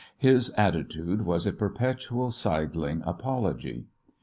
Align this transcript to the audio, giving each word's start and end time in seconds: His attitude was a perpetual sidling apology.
His 0.17 0.49
attitude 0.57 1.27
was 1.27 1.45
a 1.45 1.53
perpetual 1.53 2.31
sidling 2.31 3.03
apology. 3.05 3.85